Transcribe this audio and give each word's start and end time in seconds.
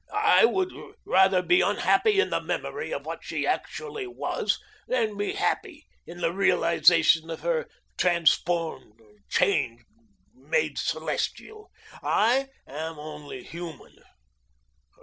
I 0.11 0.45
would 0.45 0.71
rather 1.05 1.43
be 1.43 1.61
unhappy 1.61 2.19
in 2.19 2.31
the 2.31 2.41
memory 2.41 2.91
of 2.91 3.05
what 3.05 3.23
she 3.23 3.45
actually 3.45 4.07
was, 4.07 4.59
than 4.87 5.15
be 5.15 5.33
happy 5.33 5.85
in 6.07 6.21
the 6.21 6.33
realisation 6.33 7.29
of 7.29 7.41
her 7.41 7.69
transformed, 7.99 8.99
changed, 9.29 9.85
made 10.33 10.79
celestial. 10.79 11.69
I 12.01 12.49
am 12.65 12.97
only 12.97 13.43
human. 13.43 13.95